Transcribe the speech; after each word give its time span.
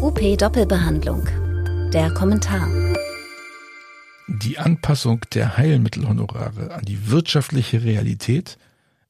UP 0.00 0.38
Doppelbehandlung. 0.38 1.24
Der 1.92 2.10
Kommentar. 2.12 2.68
Die 4.28 4.58
Anpassung 4.58 5.20
der 5.34 5.56
Heilmittelhonorare 5.56 6.72
an 6.72 6.84
die 6.84 7.10
wirtschaftliche 7.10 7.82
Realität 7.84 8.58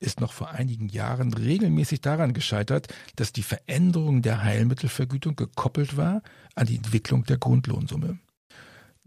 ist 0.00 0.20
noch 0.20 0.32
vor 0.32 0.50
einigen 0.50 0.88
Jahren 0.88 1.34
regelmäßig 1.34 2.00
daran 2.00 2.32
gescheitert, 2.32 2.88
dass 3.16 3.32
die 3.32 3.42
Veränderung 3.42 4.22
der 4.22 4.42
Heilmittelvergütung 4.42 5.36
gekoppelt 5.36 5.96
war 5.96 6.22
an 6.54 6.66
die 6.66 6.76
Entwicklung 6.76 7.24
der 7.24 7.38
Grundlohnsumme. 7.38 8.18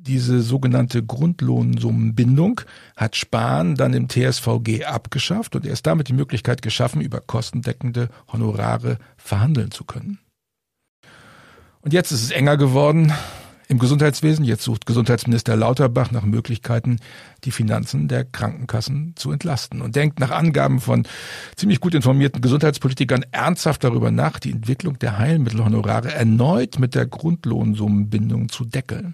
Diese 0.04 0.42
sogenannte 0.42 1.06
Grundlohnsummenbindung 1.06 2.62
hat 2.96 3.16
Spahn 3.16 3.76
dann 3.76 3.94
im 3.94 4.10
TSVG 4.10 4.86
abgeschafft 4.86 5.56
und 5.56 5.64
erst 5.64 5.86
damit 5.86 6.08
die 6.08 6.14
Möglichkeit 6.14 6.64
geschaffen, 6.64 7.02
über 7.02 7.22
kostendeckende 7.22 8.10
Honorare 8.34 8.98
verhandeln 9.16 9.70
zu 9.70 9.84
können. 9.84 10.18
Und 11.82 11.94
jetzt 11.94 12.12
ist 12.12 12.24
es 12.24 12.32
enger 12.32 12.58
geworden 12.58 13.14
im 13.68 13.78
Gesundheitswesen. 13.78 14.44
Jetzt 14.44 14.64
sucht 14.64 14.88
Gesundheitsminister 14.88 15.56
Lauterbach 15.56 16.10
nach 16.10 16.26
Möglichkeiten, 16.26 16.98
die 17.44 17.52
Finanzen 17.52 18.08
der 18.08 18.26
Krankenkassen 18.26 19.14
zu 19.16 19.32
entlasten 19.32 19.84
und 19.84 19.96
denkt 19.96 20.20
nach 20.20 20.32
Angaben 20.32 20.80
von 20.80 21.08
ziemlich 21.56 21.80
gut 21.80 21.94
informierten 21.94 22.42
Gesundheitspolitikern 22.42 23.24
ernsthaft 23.30 23.84
darüber 23.84 24.10
nach, 24.10 24.40
die 24.40 24.52
Entwicklung 24.52 24.98
der 24.98 25.20
Heilmittelhonorare 25.20 26.12
erneut 26.12 26.80
mit 26.80 26.96
der 26.96 27.06
Grundlohnsummenbindung 27.06 28.50
zu 28.50 28.66
deckeln. 28.66 29.14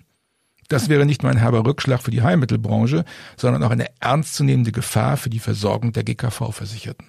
Das 0.67 0.89
wäre 0.89 1.05
nicht 1.05 1.23
nur 1.23 1.31
ein 1.31 1.38
herber 1.38 1.66
Rückschlag 1.66 2.02
für 2.02 2.12
die 2.12 2.21
Heilmittelbranche, 2.21 3.05
sondern 3.38 3.63
auch 3.63 3.71
eine 3.71 3.88
ernstzunehmende 3.99 4.71
Gefahr 4.71 5.17
für 5.17 5.30
die 5.30 5.40
Versorgung 5.40 5.93
der 5.93 6.03
GKV-Versicherten. 6.03 7.07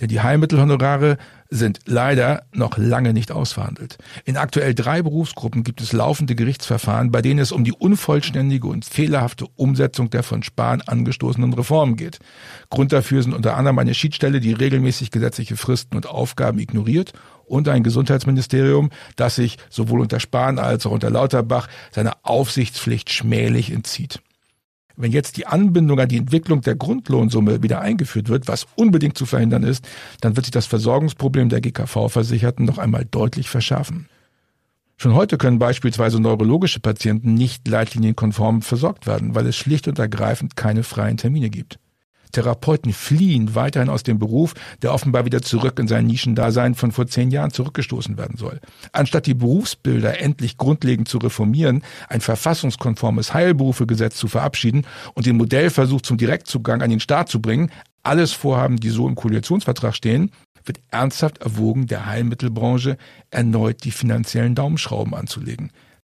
Denn 0.00 0.08
die 0.08 0.20
Heilmittelhonorare 0.20 1.18
sind 1.50 1.80
leider 1.86 2.46
noch 2.52 2.76
lange 2.76 3.12
nicht 3.12 3.30
ausverhandelt. 3.30 3.96
In 4.24 4.36
aktuell 4.36 4.74
drei 4.74 5.02
Berufsgruppen 5.02 5.62
gibt 5.62 5.80
es 5.80 5.92
laufende 5.92 6.34
Gerichtsverfahren, 6.34 7.12
bei 7.12 7.22
denen 7.22 7.38
es 7.38 7.52
um 7.52 7.62
die 7.62 7.72
unvollständige 7.72 8.66
und 8.66 8.84
fehlerhafte 8.84 9.46
Umsetzung 9.54 10.10
der 10.10 10.24
von 10.24 10.42
Spahn 10.42 10.80
angestoßenen 10.80 11.52
Reformen 11.52 11.94
geht. 11.94 12.18
Grund 12.70 12.92
dafür 12.92 13.22
sind 13.22 13.34
unter 13.34 13.56
anderem 13.56 13.78
eine 13.78 13.94
Schiedsstelle, 13.94 14.40
die 14.40 14.52
regelmäßig 14.52 15.12
gesetzliche 15.12 15.56
Fristen 15.56 15.96
und 15.96 16.08
Aufgaben 16.08 16.58
ignoriert 16.58 17.12
und 17.46 17.68
ein 17.68 17.84
Gesundheitsministerium, 17.84 18.90
das 19.14 19.36
sich 19.36 19.58
sowohl 19.70 20.00
unter 20.00 20.18
Spahn 20.18 20.58
als 20.58 20.86
auch 20.86 20.90
unter 20.90 21.10
Lauterbach 21.10 21.68
seiner 21.92 22.16
Aufsichtspflicht 22.24 23.10
schmählich 23.10 23.70
entzieht. 23.70 24.20
Wenn 24.96 25.10
jetzt 25.10 25.36
die 25.36 25.46
Anbindung 25.46 25.98
an 25.98 26.08
die 26.08 26.18
Entwicklung 26.18 26.60
der 26.60 26.76
Grundlohnsumme 26.76 27.62
wieder 27.62 27.80
eingeführt 27.80 28.28
wird, 28.28 28.46
was 28.46 28.66
unbedingt 28.76 29.18
zu 29.18 29.26
verhindern 29.26 29.64
ist, 29.64 29.88
dann 30.20 30.36
wird 30.36 30.46
sich 30.46 30.52
das 30.52 30.66
Versorgungsproblem 30.66 31.48
der 31.48 31.60
GKV-Versicherten 31.60 32.64
noch 32.64 32.78
einmal 32.78 33.04
deutlich 33.04 33.50
verschärfen. 33.50 34.08
Schon 34.96 35.14
heute 35.14 35.38
können 35.38 35.58
beispielsweise 35.58 36.20
neurologische 36.20 36.78
Patienten 36.78 37.34
nicht 37.34 37.66
leitlinienkonform 37.66 38.62
versorgt 38.62 39.06
werden, 39.08 39.34
weil 39.34 39.46
es 39.46 39.56
schlicht 39.56 39.88
und 39.88 39.98
ergreifend 39.98 40.54
keine 40.56 40.84
freien 40.84 41.16
Termine 41.16 41.50
gibt. 41.50 41.78
Therapeuten 42.34 42.92
fliehen 42.92 43.54
weiterhin 43.54 43.88
aus 43.88 44.02
dem 44.02 44.18
Beruf, 44.18 44.54
der 44.82 44.92
offenbar 44.92 45.24
wieder 45.24 45.40
zurück 45.40 45.78
in 45.78 45.88
sein 45.88 46.06
Nischendasein 46.06 46.74
von 46.74 46.92
vor 46.92 47.06
zehn 47.06 47.30
Jahren 47.30 47.50
zurückgestoßen 47.50 48.18
werden 48.18 48.36
soll. 48.36 48.60
Anstatt 48.92 49.26
die 49.26 49.34
Berufsbilder 49.34 50.20
endlich 50.20 50.58
grundlegend 50.58 51.08
zu 51.08 51.18
reformieren, 51.18 51.82
ein 52.08 52.20
verfassungskonformes 52.20 53.32
Heilberufegesetz 53.32 54.16
zu 54.16 54.28
verabschieden 54.28 54.86
und 55.14 55.26
den 55.26 55.36
Modellversuch 55.36 56.02
zum 56.02 56.18
Direktzugang 56.18 56.82
an 56.82 56.90
den 56.90 57.00
Staat 57.00 57.28
zu 57.28 57.40
bringen, 57.40 57.70
alles 58.02 58.32
Vorhaben, 58.32 58.76
die 58.76 58.90
so 58.90 59.08
im 59.08 59.14
Koalitionsvertrag 59.14 59.94
stehen, 59.94 60.30
wird 60.64 60.80
ernsthaft 60.90 61.38
erwogen, 61.38 61.86
der 61.86 62.06
Heilmittelbranche 62.06 62.96
erneut 63.30 63.84
die 63.84 63.90
finanziellen 63.90 64.54
Daumenschrauben 64.54 65.14
anzulegen. 65.14 65.70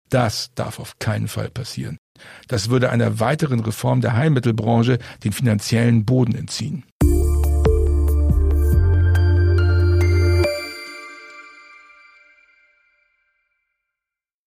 Das 0.09 0.51
darf 0.55 0.79
auf 0.79 0.99
keinen 0.99 1.27
Fall 1.27 1.49
passieren. 1.49 1.97
Das 2.47 2.69
würde 2.69 2.89
einer 2.89 3.19
weiteren 3.19 3.59
Reform 3.61 4.01
der 4.01 4.13
Heilmittelbranche 4.13 4.99
den 5.23 5.31
finanziellen 5.31 6.05
Boden 6.05 6.35
entziehen. 6.35 6.83